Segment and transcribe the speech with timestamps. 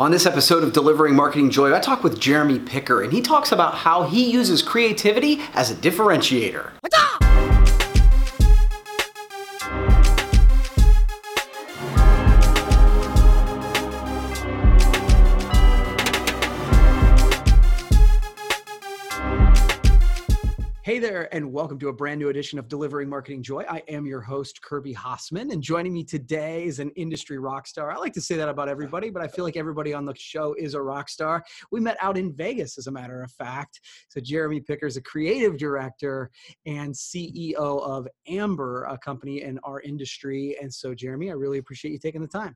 [0.00, 3.52] On this episode of Delivering Marketing Joy, I talk with Jeremy Picker, and he talks
[3.52, 6.72] about how he uses creativity as a differentiator.
[20.94, 23.64] Hey there, and welcome to a brand new edition of Delivering Marketing Joy.
[23.68, 27.90] I am your host, Kirby Hasseman, and joining me today is an industry rock star.
[27.90, 30.54] I like to say that about everybody, but I feel like everybody on the show
[30.56, 31.44] is a rock star.
[31.72, 33.80] We met out in Vegas, as a matter of fact.
[34.08, 36.30] So, Jeremy Picker is a creative director
[36.64, 40.56] and CEO of Amber, a company in our industry.
[40.62, 42.54] And so, Jeremy, I really appreciate you taking the time.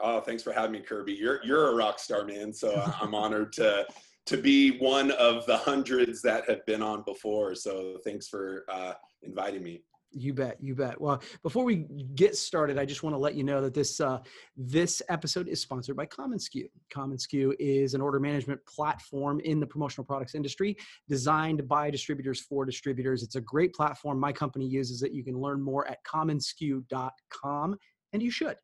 [0.00, 1.14] Oh, thanks for having me, Kirby.
[1.14, 2.52] You're you're a rock star, man.
[2.52, 3.86] So uh, I'm honored to
[4.26, 7.54] to be one of the hundreds that have been on before.
[7.54, 9.82] So thanks for uh, inviting me.
[10.12, 11.00] You bet, you bet.
[11.00, 14.18] Well, before we get started, I just want to let you know that this uh,
[14.56, 16.68] this episode is sponsored by commonsku.
[16.92, 20.76] commonsku is an order management platform in the promotional products industry,
[21.08, 23.22] designed by distributors for distributors.
[23.22, 24.18] It's a great platform.
[24.18, 25.12] My company uses it.
[25.12, 27.76] You can learn more at commonsku.com
[28.12, 28.56] and you should.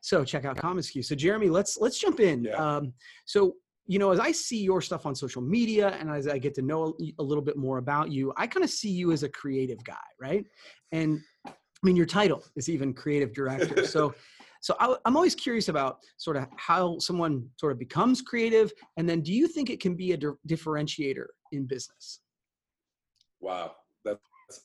[0.00, 1.04] So check out commonsku.
[1.04, 2.44] So Jeremy, let's let's jump in.
[2.44, 2.54] Yeah.
[2.54, 2.94] Um,
[3.26, 6.54] so you know, as I see your stuff on social media and as I get
[6.54, 9.28] to know a little bit more about you, I kind of see you as a
[9.28, 10.46] creative guy, right?
[10.92, 13.86] And I mean, your title is even creative director.
[13.94, 14.14] So,
[14.62, 19.06] so I, am always curious about sort of how someone sort of becomes creative, and
[19.06, 22.20] then do you think it can be a di- differentiator in business?
[23.40, 23.72] Wow,
[24.06, 24.22] that's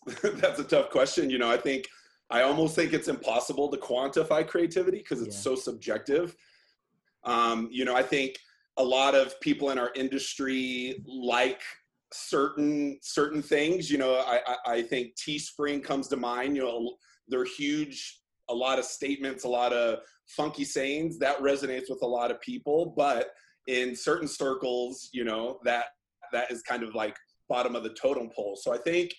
[0.35, 1.29] that's a tough question.
[1.29, 1.85] You know, I think
[2.29, 5.41] I almost think it's impossible to quantify creativity because it's yeah.
[5.41, 6.33] so subjective.
[7.25, 8.37] Um, you know, I think
[8.77, 11.61] a lot of people in our industry like
[12.13, 13.89] certain certain things.
[13.89, 16.55] You know, I, I, I think Teespring comes to mind.
[16.55, 16.95] You know,
[17.27, 18.21] they're huge.
[18.49, 22.41] A lot of statements, a lot of funky sayings that resonates with a lot of
[22.41, 22.93] people.
[22.97, 23.29] But
[23.67, 25.85] in certain circles, you know, that
[26.31, 27.15] that is kind of like
[27.47, 28.57] bottom of the totem pole.
[28.61, 29.11] So I think,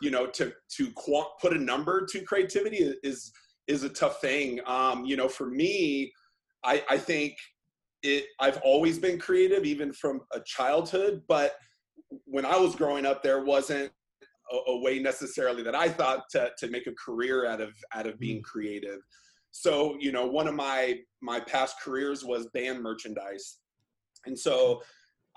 [0.00, 0.92] you know, to to
[1.40, 3.32] put a number to creativity is
[3.66, 4.60] is a tough thing.
[4.66, 6.12] Um, you know, for me,
[6.64, 7.34] I, I think
[8.02, 11.22] it I've always been creative, even from a childhood.
[11.28, 11.52] But
[12.24, 13.90] when I was growing up, there wasn't
[14.50, 18.06] a, a, way necessarily that I thought to to make a career out of out
[18.06, 18.44] of being mm.
[18.44, 19.00] creative.
[19.50, 23.58] So you know, one of my my past careers was band merchandise,
[24.26, 24.82] and so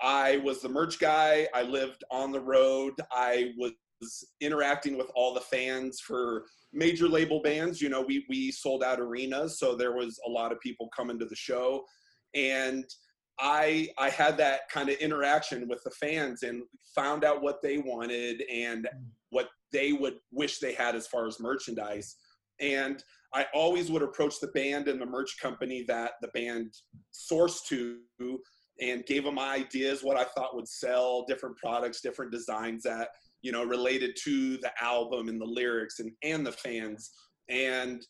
[0.00, 1.48] I was the merch guy.
[1.54, 2.94] I lived on the road.
[3.10, 3.72] I was
[4.40, 7.80] interacting with all the fans for major label bands.
[7.80, 11.18] You know, we we sold out arenas, so there was a lot of people coming
[11.18, 11.84] to the show
[12.34, 12.84] and
[13.40, 16.62] I I had that kind of interaction with the fans and
[16.94, 19.04] found out what they wanted and hmm.
[19.30, 22.16] what they would wish they had as far as merchandise.
[22.60, 23.02] And
[23.34, 26.74] I always would approach the band and the merch company that the band
[27.12, 27.98] sourced to
[28.80, 33.08] and gave them ideas what I thought would sell, different products, different designs that
[33.40, 37.10] you know related to the album and the lyrics and and the fans.
[37.48, 38.04] And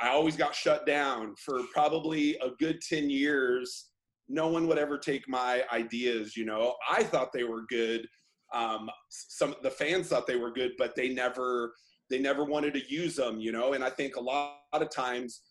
[0.00, 3.90] I always got shut down for probably a good 10 years.
[4.28, 6.74] No one would ever take my ideas, you know.
[6.90, 8.06] I thought they were good.
[8.52, 11.74] Um, some the fans thought they were good, but they never
[12.10, 13.72] they never wanted to use them, you know.
[13.72, 15.42] And I think a lot, lot of times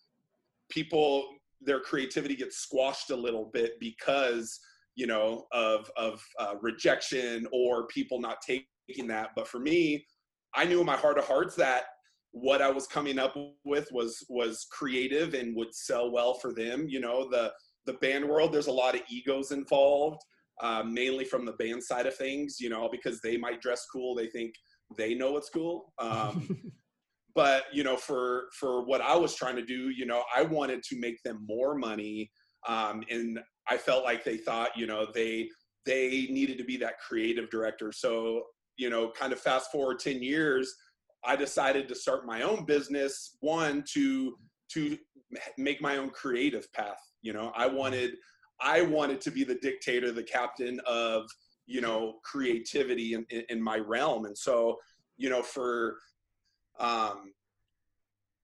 [0.70, 1.26] people
[1.60, 4.58] their creativity gets squashed a little bit because
[4.96, 9.30] you know of of uh, rejection or people not taking that.
[9.36, 10.04] But for me,
[10.54, 11.84] I knew in my heart of hearts that
[12.34, 16.86] what I was coming up with was was creative and would sell well for them.
[16.88, 17.52] You know, the
[17.86, 20.20] the band world, there's a lot of egos involved,
[20.60, 22.56] uh, mainly from the band side of things.
[22.58, 24.52] You know, because they might dress cool, they think
[24.98, 25.92] they know what's cool.
[26.00, 26.72] Um,
[27.36, 30.82] but you know, for for what I was trying to do, you know, I wanted
[30.90, 32.32] to make them more money,
[32.66, 35.48] um, and I felt like they thought, you know, they
[35.86, 37.92] they needed to be that creative director.
[37.92, 38.42] So
[38.76, 40.74] you know, kind of fast forward ten years
[41.26, 43.36] I decided to start my own business.
[43.40, 44.36] One to
[44.72, 44.98] to
[45.58, 47.00] make my own creative path.
[47.22, 48.14] You know, I wanted
[48.60, 51.28] I wanted to be the dictator, the captain of
[51.66, 54.78] you know creativity in, in, in my realm, and so
[55.16, 55.98] you know for
[56.80, 57.32] um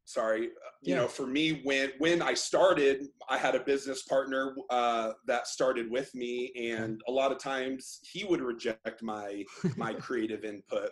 [0.05, 0.50] sorry you
[0.83, 0.97] yeah.
[0.97, 5.91] know for me when when i started i had a business partner uh, that started
[5.91, 9.44] with me and a lot of times he would reject my
[9.76, 10.91] my creative input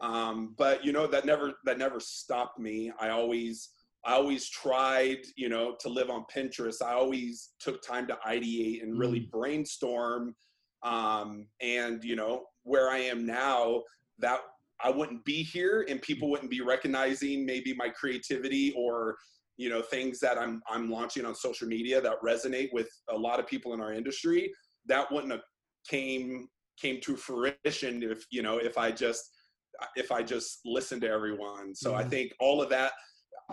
[0.00, 2.92] um, but you know that never that never stopped me.
[2.98, 3.70] I always
[4.04, 6.82] I always tried, you know, to live on Pinterest.
[6.84, 9.30] I always took time to ideate and really mm.
[9.30, 10.34] brainstorm.
[10.82, 13.82] Um, and you know, where I am now,
[14.18, 14.40] that
[14.82, 19.16] I wouldn't be here, and people wouldn't be recognizing maybe my creativity or
[19.56, 23.38] you know things that i'm i'm launching on social media that resonate with a lot
[23.38, 24.52] of people in our industry
[24.86, 25.42] that wouldn't have
[25.88, 26.48] came
[26.80, 29.30] came to fruition if you know if i just
[29.96, 32.10] if i just listen to everyone so i mm-hmm.
[32.10, 32.92] think all of that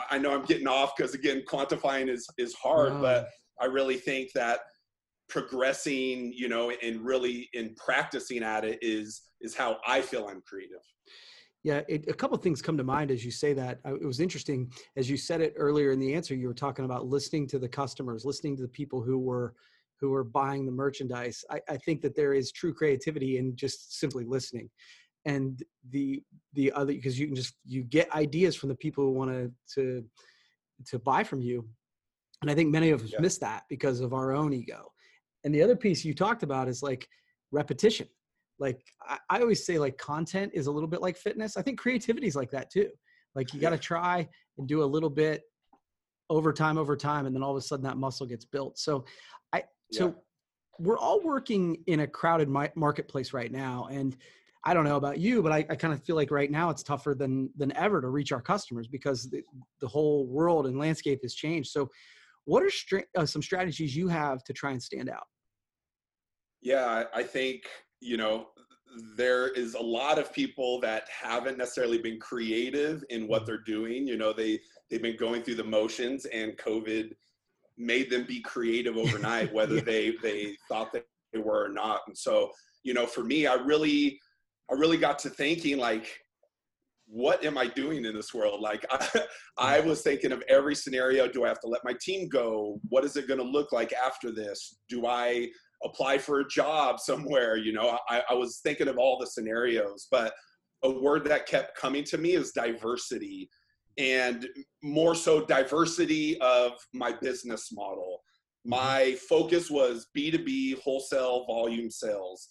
[0.09, 3.27] i know i'm getting off because again quantifying is is hard but
[3.61, 4.59] i really think that
[5.29, 10.41] progressing you know and really in practicing at it is is how i feel i'm
[10.41, 10.81] creative
[11.63, 13.79] yeah, it, a couple things come to mind as you say that.
[13.85, 16.33] It was interesting as you said it earlier in the answer.
[16.33, 19.53] You were talking about listening to the customers, listening to the people who were
[19.99, 21.45] who were buying the merchandise.
[21.51, 24.67] I, I think that there is true creativity in just simply listening,
[25.25, 26.23] and the
[26.53, 29.51] the other because you can just you get ideas from the people who want to
[29.75, 30.05] to
[30.87, 31.67] to buy from you,
[32.41, 33.21] and I think many of us yeah.
[33.21, 34.91] miss that because of our own ego.
[35.43, 37.07] And the other piece you talked about is like
[37.51, 38.07] repetition
[38.61, 41.77] like I, I always say like content is a little bit like fitness i think
[41.77, 42.89] creativity is like that too
[43.35, 45.41] like you got to try and do a little bit
[46.29, 49.03] over time over time and then all of a sudden that muscle gets built so
[49.51, 50.13] i so yeah.
[50.79, 54.15] we're all working in a crowded marketplace right now and
[54.63, 56.83] i don't know about you but i, I kind of feel like right now it's
[56.83, 59.41] tougher than than ever to reach our customers because the,
[59.79, 61.71] the whole world and landscape has changed.
[61.71, 61.89] So
[62.45, 65.23] what are str- uh, some strategies you have to try and stand out?
[66.61, 67.63] Yeah i think
[67.99, 68.47] you know
[69.15, 74.07] there is a lot of people that haven't necessarily been creative in what they're doing.
[74.07, 74.59] You know they
[74.89, 77.13] they've been going through the motions and covid
[77.77, 79.81] made them be creative overnight whether yeah.
[79.81, 82.01] they they thought that they were or not.
[82.07, 82.51] And so
[82.83, 84.19] you know for me i really
[84.71, 86.07] i really got to thinking like
[87.07, 89.07] what am i doing in this world like i,
[89.57, 93.03] I was thinking of every scenario do i have to let my team go what
[93.03, 95.49] is it going to look like after this do i
[95.83, 97.57] apply for a job somewhere.
[97.57, 100.33] You know, I, I was thinking of all the scenarios, but
[100.83, 103.49] a word that kept coming to me is diversity
[103.97, 104.47] and
[104.81, 108.21] more so diversity of my business model.
[108.65, 108.69] Mm-hmm.
[108.71, 112.47] My focus was B2B wholesale volume sales.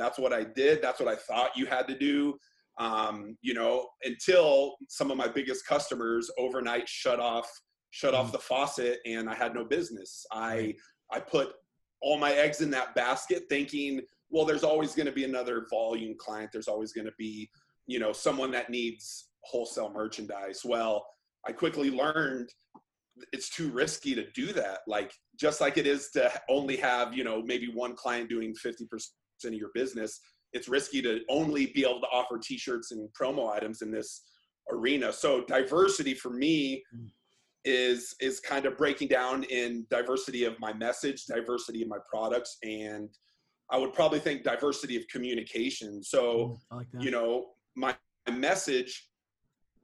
[0.00, 0.82] That's what I did.
[0.82, 2.38] That's what I thought you had to do.
[2.78, 7.48] Um, you know, until some of my biggest customers overnight shut off
[7.90, 8.32] shut off mm.
[8.32, 10.24] the faucet and I had no business.
[10.32, 10.74] I
[11.12, 11.52] I put
[12.00, 14.00] all my eggs in that basket thinking
[14.30, 17.48] well there's always going to be another volume client there's always going to be
[17.86, 21.06] you know someone that needs wholesale merchandise well
[21.46, 22.48] i quickly learned
[23.32, 27.24] it's too risky to do that like just like it is to only have you
[27.24, 28.86] know maybe one client doing 50%
[29.48, 30.20] of your business
[30.52, 34.22] it's risky to only be able to offer t-shirts and promo items in this
[34.72, 36.82] arena so diversity for me
[37.64, 42.56] is is kind of breaking down in diversity of my message, diversity of my products,
[42.62, 43.10] and
[43.70, 46.02] I would probably think diversity of communication.
[46.02, 47.96] So, mm, like you know, my,
[48.30, 49.08] message,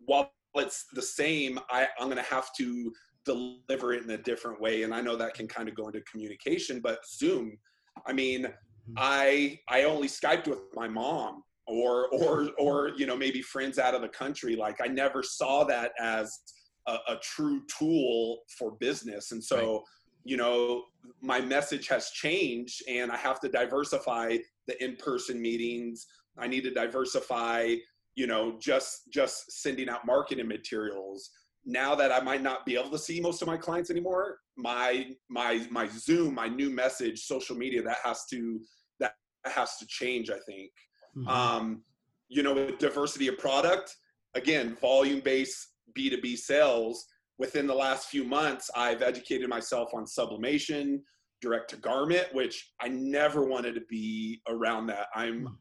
[0.05, 2.93] while it's the same, I, I'm going to have to
[3.25, 4.85] deliver it in a different way.
[4.85, 7.59] And I know that can kind of go into communication, but Zoom,
[8.07, 8.47] I mean.
[8.89, 8.95] Mm-hmm.
[8.97, 13.95] I I only Skyped with my mom or or or you know maybe friends out
[13.95, 14.57] of the country.
[14.57, 16.39] Like I never saw that as
[16.87, 19.33] a, a true tool for business.
[19.33, 19.81] And so, right.
[20.25, 20.85] you know,
[21.21, 26.07] my message has changed and I have to diversify the in-person meetings.
[26.39, 27.75] I need to diversify,
[28.15, 31.31] you know, just just sending out marketing materials.
[31.65, 35.09] Now that I might not be able to see most of my clients anymore, my
[35.29, 38.61] my my Zoom, my new message, social media, that has to
[39.01, 39.15] that
[39.45, 40.31] has to change.
[40.31, 40.71] I think.
[41.17, 41.29] Mm-hmm.
[41.29, 41.83] Um,
[42.29, 43.95] you know, with diversity of product,
[44.35, 47.07] again, volume based B2B sales,
[47.39, 51.03] within the last few months, I've educated myself on sublimation,
[51.41, 55.07] direct to garment, which I never wanted to be around that.
[55.15, 55.55] I'm hmm.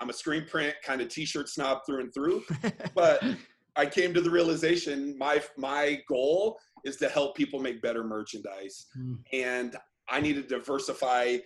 [0.00, 2.42] I'm a screen print kind of t-shirt snob through and through,
[2.96, 3.22] but
[3.76, 8.86] I came to the realization my my goal is to help people make better merchandise,
[8.96, 9.18] mm.
[9.32, 9.76] and
[10.08, 11.38] I need to diversify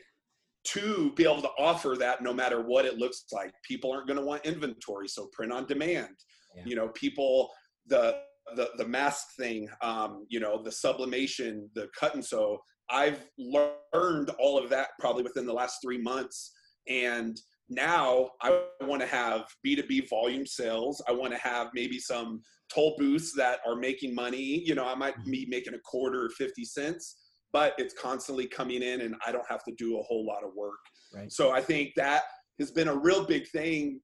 [0.65, 3.53] to be able to offer that no matter what it looks like.
[3.63, 6.15] People aren't going to want inventory, so print on demand.
[6.55, 6.63] Yeah.
[6.67, 7.51] You know, people
[7.87, 8.17] the
[8.57, 12.59] the the mask thing, um, you know, the sublimation, the cut and sew.
[12.91, 16.53] I've learned all of that probably within the last three months,
[16.89, 21.03] and now I want to have B2B volume sales.
[21.09, 24.63] I want to have maybe some toll booths that are making money.
[24.65, 27.17] You know, I might be making a quarter or 50 cents,
[27.53, 30.51] but it's constantly coming in and I don't have to do a whole lot of
[30.57, 30.79] work.
[31.15, 31.31] Right.
[31.31, 32.23] So I think that
[32.59, 34.01] has been a real big thing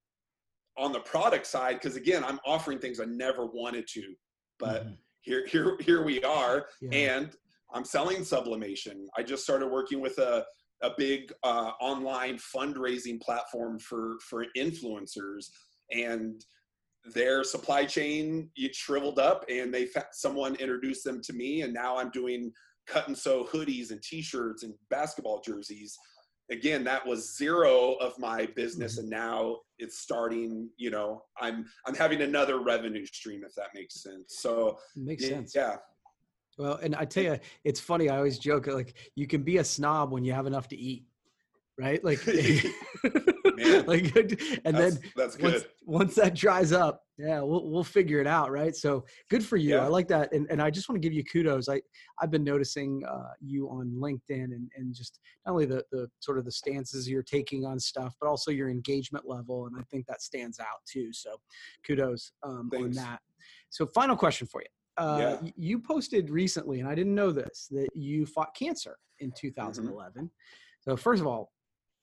[0.77, 4.03] on the product side because again i'm offering things i never wanted to
[4.59, 4.95] but mm-hmm.
[5.21, 7.13] here here here we are yeah.
[7.13, 7.37] and
[7.73, 10.45] i'm selling sublimation i just started working with a
[10.85, 15.47] a big uh, online fundraising platform for for influencers.
[15.93, 16.45] And
[17.13, 21.99] their supply chain it shriveled up and they someone introduced them to me and now
[21.99, 22.51] i'm doing
[22.87, 25.97] cut and sew hoodies and t-shirts and basketball jerseys.
[26.51, 29.01] Again that was zero of my business mm-hmm.
[29.03, 34.03] and now it's starting you know i'm i'm having another revenue stream if that makes
[34.03, 34.37] sense.
[34.41, 35.55] So it makes it, sense.
[35.55, 35.77] yeah
[36.59, 39.65] well and i tell you it's funny i always joke like you can be a
[39.65, 41.05] snob when you have enough to eat
[41.79, 42.03] right?
[42.05, 42.25] Like
[43.87, 44.15] like
[44.65, 48.27] and that's, then that's good once, once, that dries up yeah we'll, we'll figure it
[48.27, 48.75] out right?
[48.75, 49.85] So good for you yeah.
[49.85, 51.81] i like that and, and i just want to give you kudos i
[52.21, 56.39] i've been noticing uh, you on linkedin and, and just not only the, the sort
[56.39, 60.07] of the stances you're taking on stuff but also your engagement level and i think
[60.07, 61.37] that stands out too so
[61.87, 63.21] kudos um, on that.
[63.71, 65.51] So final question for you uh, yeah.
[65.57, 70.27] you posted recently and i didn't know this that you fought cancer in 2011 mm-hmm.
[70.81, 71.51] so first of all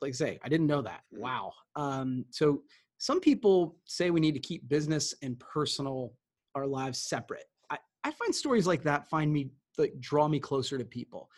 [0.01, 1.01] like I say, I didn't know that.
[1.15, 1.19] Mm.
[1.19, 1.53] Wow.
[1.75, 2.63] Um, so
[2.97, 6.13] some people say we need to keep business and personal
[6.55, 7.45] our lives separate.
[7.69, 11.29] I, I find stories like that find me like draw me closer to people.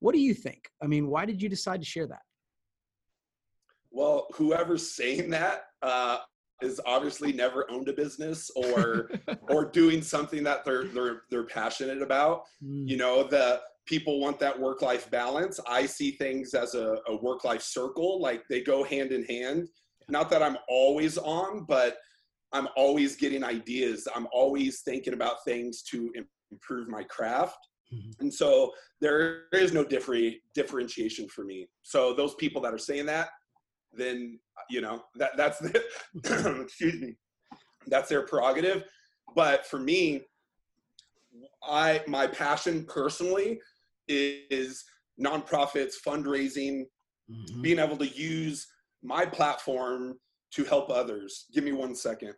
[0.00, 0.68] What do you think?
[0.82, 2.22] I mean, why did you decide to share that?
[3.90, 6.18] Well, whoever's saying that uh,
[6.62, 9.10] is obviously never owned a business or
[9.50, 12.42] or doing something that they're they're they're passionate about.
[12.62, 12.88] Mm.
[12.88, 15.60] You know, the people want that work life balance.
[15.68, 19.68] I see things as a, a work life circle, like they go hand in hand.
[20.08, 21.98] Not that I'm always on, but
[22.52, 24.06] I'm always getting ideas.
[24.14, 26.12] I'm always thinking about things to
[26.50, 27.58] improve my craft.
[27.92, 28.10] Mm-hmm.
[28.20, 31.68] And so there is no different differentiation for me.
[31.82, 33.28] So those people that are saying that,
[33.96, 34.38] then
[34.70, 35.82] you know that that's the
[36.62, 37.16] excuse me,
[37.86, 38.84] that's their prerogative.
[39.34, 40.22] But for me,
[41.62, 43.60] I my passion personally
[44.08, 44.84] is
[45.20, 46.84] nonprofits, fundraising,
[47.30, 47.62] mm-hmm.
[47.62, 48.66] being able to use
[49.02, 50.18] my platform
[50.52, 51.46] to help others.
[51.52, 52.34] Give me one second.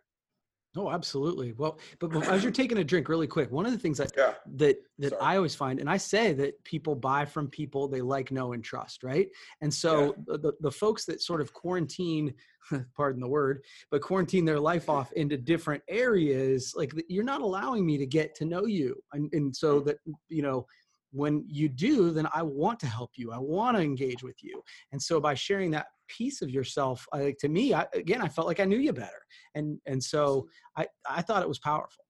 [0.77, 1.53] Oh, absolutely.
[1.53, 4.33] Well, but, as you're taking a drink really quick, one of the things that yeah.
[4.57, 5.21] that that Sorry.
[5.21, 8.63] I always find, and I say that people buy from people they like, know, and
[8.63, 9.27] trust, right?
[9.61, 10.37] And so yeah.
[10.41, 12.35] the, the folks that sort of quarantine,
[12.95, 17.83] pardon the word, but quarantine their life off into different areas, like you're not allowing
[17.83, 19.85] me to get to know you, and, and so mm.
[19.85, 19.97] that
[20.27, 20.67] you know
[21.11, 24.61] when you do then i want to help you i want to engage with you
[24.91, 28.47] and so by sharing that piece of yourself I, to me I, again i felt
[28.47, 29.21] like i knew you better
[29.55, 32.05] and and so i i thought it was powerful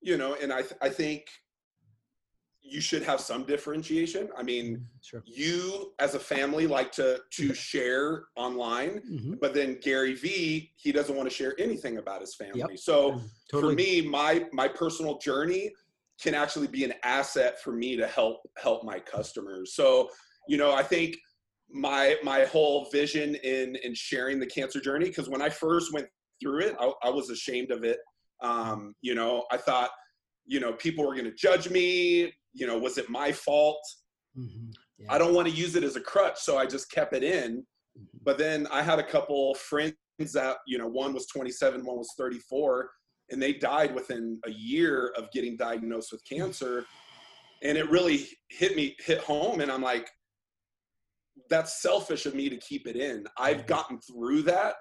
[0.00, 1.26] you know and i th- i think
[2.64, 5.22] you should have some differentiation i mean mm-hmm, sure.
[5.26, 9.34] you as a family like to to share online mm-hmm.
[9.40, 12.78] but then gary vee he doesn't want to share anything about his family yep.
[12.78, 13.20] so
[13.50, 13.72] totally.
[13.72, 15.70] for me my my personal journey
[16.22, 19.74] can actually be an asset for me to help help my customers.
[19.74, 20.08] So,
[20.48, 21.16] you know, I think
[21.70, 26.06] my my whole vision in in sharing the cancer journey because when I first went
[26.40, 27.98] through it, I, I was ashamed of it.
[28.42, 29.90] Um, you know, I thought,
[30.46, 32.32] you know, people were going to judge me.
[32.52, 33.80] You know, was it my fault?
[34.38, 34.70] Mm-hmm.
[34.98, 35.12] Yeah.
[35.12, 37.64] I don't want to use it as a crutch, so I just kept it in.
[37.98, 38.18] Mm-hmm.
[38.22, 39.94] But then I had a couple friends
[40.34, 42.90] that, you know, one was 27, one was 34,
[43.32, 46.84] and they died within a year of getting diagnosed with cancer.
[47.62, 50.08] And it really hit me hit home and i'm like
[51.48, 53.26] that's selfish of me to keep it in.
[53.38, 53.66] I've mm-hmm.
[53.66, 54.74] gotten through that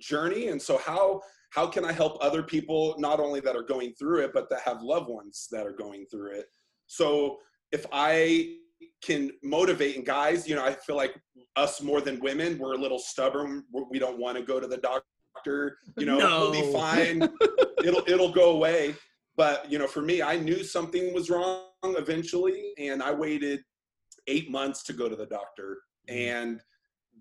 [0.00, 1.20] journey and so how
[1.50, 4.60] how can i help other people not only that are going through it but that
[4.60, 6.46] have loved ones that are going through it?
[6.86, 7.38] So
[7.72, 8.54] if i
[9.02, 11.14] can motivate and guys you know i feel like
[11.56, 13.64] us more than women we're a little stubborn.
[13.90, 15.06] We don't want to go to the doctor
[15.48, 15.78] doctor.
[15.96, 16.50] You know, no.
[16.50, 17.22] we'll be fine.
[17.84, 18.94] it'll it'll go away.
[19.36, 23.60] But you know, for me, I knew something was wrong eventually, and I waited
[24.26, 25.78] eight months to go to the doctor.
[26.08, 26.18] Mm-hmm.
[26.18, 26.60] And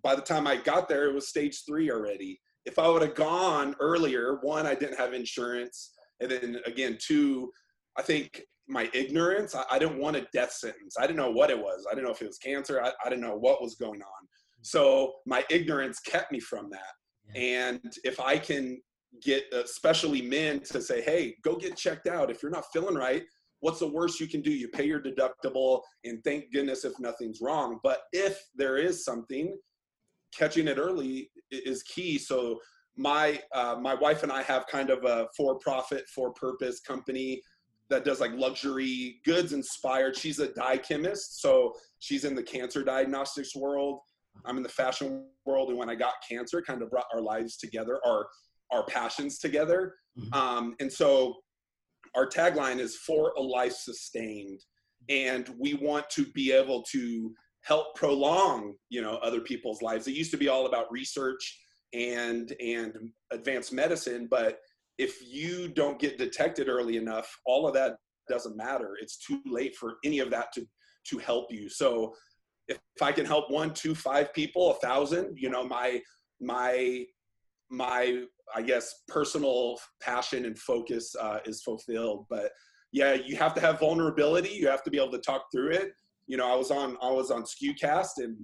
[0.04, 2.40] by the time I got there, it was stage three already.
[2.66, 7.52] If I would have gone earlier, one, I didn't have insurance, and then again, two,
[7.98, 10.96] I think my ignorance, I, I didn't want a death sentence.
[11.00, 11.86] I didn't know what it was.
[11.90, 12.84] I didn't know if it was cancer.
[12.84, 14.24] I, I didn't know what was going on.
[14.26, 14.64] Mm-hmm.
[14.64, 16.97] So my ignorance kept me from that.
[17.36, 18.82] And if I can
[19.22, 22.30] get especially men to say, hey, go get checked out.
[22.30, 23.24] If you're not feeling right,
[23.62, 24.52] what's the worst you can do?
[24.52, 27.80] You pay your deductible and thank goodness if nothing's wrong.
[27.84, 29.58] But if there is something,
[30.38, 32.18] catching it early is key.
[32.18, 32.60] So
[32.96, 37.42] my uh, my wife and I have kind of a for-profit, for-purpose company
[37.90, 40.16] that does like luxury goods inspired.
[40.16, 44.00] She's a dye chemist, so she's in the cancer diagnostics world.
[44.46, 47.58] I'm in the fashion world, and when I got cancer, kind of brought our lives
[47.58, 48.28] together, our
[48.72, 49.96] our passions together.
[50.20, 50.34] Mm-hmm.
[50.34, 51.36] Um, and so
[52.16, 54.60] our tagline is for a life sustained,
[55.10, 60.08] and we want to be able to help prolong, you know, other people's lives.
[60.08, 61.60] It used to be all about research
[61.94, 62.94] and and
[63.32, 64.60] advanced medicine, but
[64.98, 68.98] if you don't get detected early enough, all of that doesn't matter.
[69.02, 70.66] It's too late for any of that to
[71.10, 71.70] to help you.
[71.70, 72.14] So
[72.68, 76.02] if, if I can help one, two, five people, a thousand, you know, my
[76.40, 77.06] my
[77.70, 78.24] my
[78.56, 82.26] I guess personal passion and focus uh, is fulfilled.
[82.30, 82.52] But
[82.92, 84.50] yeah, you have to have vulnerability.
[84.50, 85.92] You have to be able to talk through it.
[86.28, 88.38] You know, I was on I was on Skucast and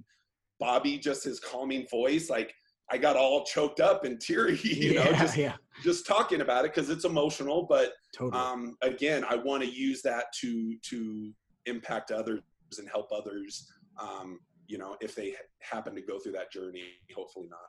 [0.60, 2.54] Bobby just his calming voice, like
[2.90, 5.54] I got all choked up and teary, you yeah, know, just yeah.
[5.82, 7.66] just talking about it because it's emotional.
[7.68, 8.42] But totally.
[8.42, 11.32] um, again, I want to use that to to
[11.66, 12.42] impact others
[12.78, 13.66] and help others.
[14.00, 16.84] Um, you know, if they happen to go through that journey,
[17.14, 17.60] hopefully not.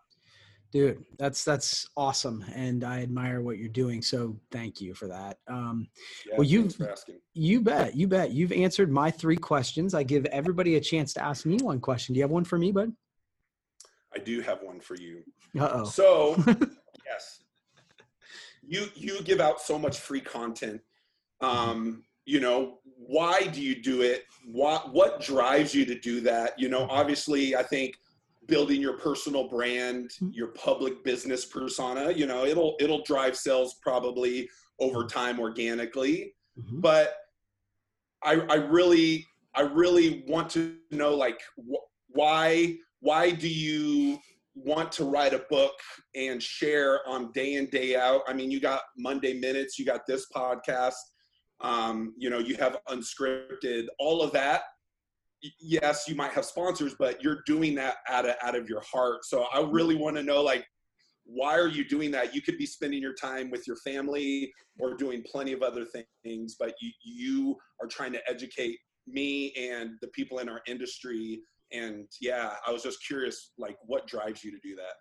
[0.72, 4.02] Dude, that's that's awesome, and I admire what you're doing.
[4.02, 5.38] So thank you for that.
[5.48, 5.88] Um,
[6.28, 6.70] yeah, well, you
[7.34, 8.32] you bet, you bet.
[8.32, 9.94] You've answered my three questions.
[9.94, 12.14] I give everybody a chance to ask me one question.
[12.14, 12.92] Do you have one for me, bud?
[14.14, 15.24] I do have one for you.
[15.58, 15.86] Uh-oh.
[15.86, 16.36] So,
[17.06, 17.44] yes,
[18.62, 20.82] you you give out so much free content.
[21.42, 24.24] Um, you know, why do you do it?
[24.46, 26.54] What what drives you to do that?
[26.58, 27.96] You know, obviously, I think
[28.48, 30.30] building your personal brand, mm-hmm.
[30.32, 32.12] your public business persona.
[32.12, 34.50] You know, it'll it'll drive sales probably
[34.80, 36.80] over time organically, mm-hmm.
[36.80, 37.16] but
[38.24, 39.26] I I really
[39.56, 44.20] I really want to know like wh- why why do you
[44.56, 45.74] want to write a book
[46.16, 50.08] and share on day in day out i mean you got monday minutes you got
[50.08, 50.94] this podcast
[51.62, 54.64] um, you know you have unscripted all of that.
[55.60, 59.26] Yes you might have sponsors but you're doing that out of out of your heart.
[59.26, 60.66] So i really want to know like
[61.28, 62.36] why are you doing that?
[62.36, 65.86] You could be spending your time with your family or doing plenty of other
[66.24, 71.42] things but you you are trying to educate me and the people in our industry.
[71.72, 74.96] And yeah i was just curious like what drives you to do that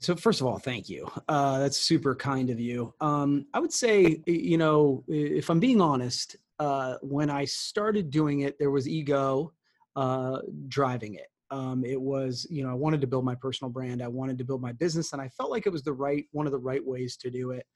[0.00, 1.10] so first of all thank you.
[1.28, 2.92] Uh, that's super kind of you.
[3.00, 8.40] Um, i would say you know if i'm being honest uh, when i started doing
[8.40, 9.52] it there was ego
[9.96, 10.38] uh,
[10.68, 11.26] driving it.
[11.50, 14.44] Um, it was you know i wanted to build my personal brand i wanted to
[14.44, 16.84] build my business and i felt like it was the right one of the right
[16.84, 17.66] ways to do it.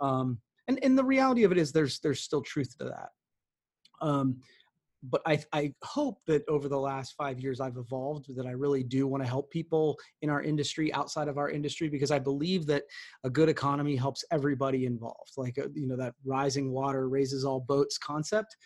[0.00, 3.08] Um, and and the reality of it is there's there's still truth to that.
[4.00, 4.40] Um,
[5.02, 8.82] but I, I hope that over the last five years I've evolved that I really
[8.82, 12.66] do want to help people in our industry outside of our industry because I believe
[12.66, 12.84] that
[13.24, 17.60] a good economy helps everybody involved like uh, you know that rising water raises all
[17.60, 18.56] boats concept.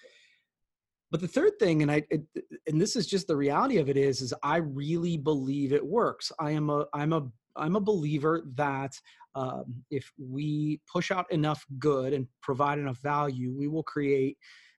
[1.10, 2.22] But the third thing and I it,
[2.66, 6.32] and this is just the reality of it is is I really believe it works.
[6.38, 8.98] I am a I'm a I'm a believer that
[9.34, 14.36] um, if we push out enough good and provide enough value we will create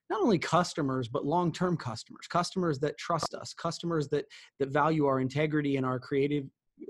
[0.09, 4.25] not only customers but long-term customers customers that trust us customers that
[4.59, 6.45] that value our integrity and our creative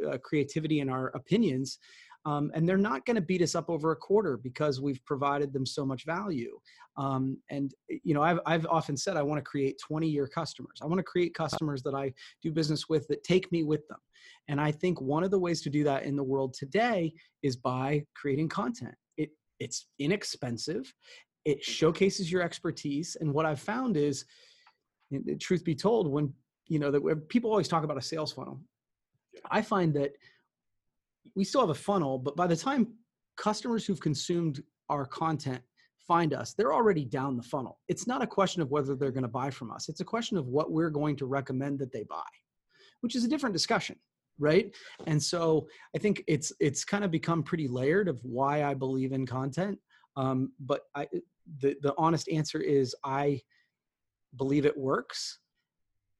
[0.09, 1.77] uh, creativity and our opinions
[2.25, 5.53] um, and they're not going to beat us up over a quarter because we've provided
[5.53, 6.59] them so much value.
[6.97, 10.79] Um, and you know I've, I've often said i want to create 20 year customers.
[10.81, 13.99] I want to create customers that i do business with that take me with them.
[14.47, 17.57] And i think one of the ways to do that in the world today is
[17.57, 18.95] by creating content.
[19.17, 20.93] It it's inexpensive
[21.45, 21.71] it mm-hmm.
[21.71, 24.25] showcases your expertise and what i've found is
[25.39, 26.33] truth be told when
[26.67, 28.59] you know that people always talk about a sales funnel.
[29.51, 30.13] I find that
[31.35, 32.87] we still have a funnel but by the time
[33.37, 35.61] customers who've consumed our content
[36.07, 37.79] find us they're already down the funnel.
[37.87, 39.89] It's not a question of whether they're going to buy from us.
[39.89, 42.23] It's a question of what we're going to recommend that they buy
[43.01, 43.95] which is a different discussion
[44.37, 44.75] right?
[45.07, 49.13] And so i think it's it's kind of become pretty layered of why i believe
[49.13, 49.79] in content
[50.15, 51.07] um, but I,
[51.59, 53.41] the the honest answer is I
[54.35, 55.39] believe it works,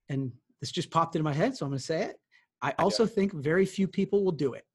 [0.09, 0.31] and
[0.61, 2.17] this just popped into my head, so I'm going to say it.
[2.61, 3.09] I also yeah.
[3.09, 4.65] think very few people will do it,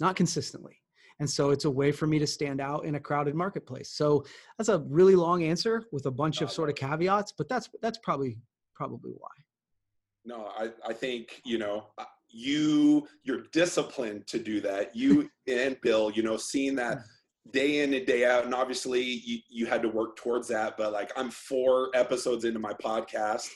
[0.00, 0.80] not consistently.
[1.18, 3.90] And so it's a way for me to stand out in a crowded marketplace.
[3.92, 4.24] So
[4.58, 7.70] that's a really long answer with a bunch no, of sort of caveats, but that's
[7.80, 8.38] that's probably
[8.74, 9.30] probably why.
[10.26, 14.94] No, I, I think, you know, uh, you you're disciplined to do that.
[14.94, 17.02] You and Bill, you know, seeing that hmm
[17.52, 20.92] day in and day out and obviously you, you had to work towards that but
[20.92, 23.48] like i'm four episodes into my podcast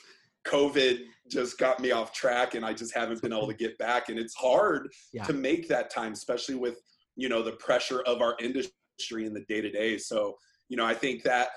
[0.45, 0.99] covid
[1.29, 4.17] just got me off track and i just haven't been able to get back and
[4.17, 5.23] it's hard yeah.
[5.23, 6.79] to make that time especially with
[7.15, 10.35] you know the pressure of our industry in the day to day so
[10.69, 11.49] you know i think that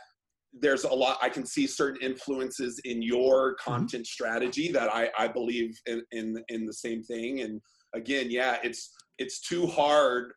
[0.60, 3.70] there's a lot i can see certain influences in your mm-hmm.
[3.70, 4.24] content mm-hmm.
[4.24, 7.60] strategy that i i believe in, in in the same thing and
[7.94, 10.32] again yeah it's it's too hard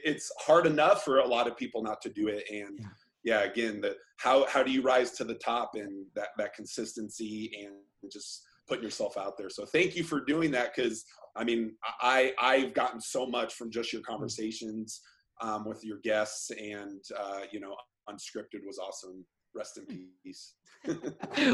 [0.00, 2.44] it's hard enough for a lot of people not to do it.
[2.50, 2.86] And yeah,
[3.24, 7.50] yeah again the how how do you rise to the top and that that consistency
[7.64, 9.50] and just putting yourself out there?
[9.50, 11.04] So thank you for doing that because
[11.38, 15.00] i mean i i've gotten so much from just your conversations
[15.40, 17.74] um, with your guests and uh, you know
[18.10, 19.24] unscripted was awesome
[19.58, 19.84] rest in
[20.24, 20.54] peace.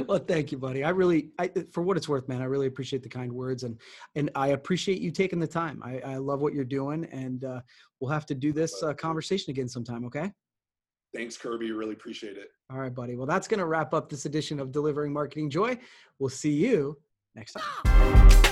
[0.06, 0.84] Well thank you buddy.
[0.84, 3.80] I really I, for what it's worth man i really appreciate the kind words and
[4.14, 5.80] and i appreciate you taking the time.
[5.82, 7.60] I, I love what you're doing and uh,
[7.98, 10.30] we'll have to do this uh, conversation again sometime okay?
[11.14, 11.72] Thanks kirby.
[11.72, 12.48] Really appreciate it.
[12.70, 13.16] All right buddy.
[13.16, 15.78] Well that's going to wrap up this edition of delivering marketing joy.
[16.18, 16.98] We'll see you
[17.34, 18.28] next time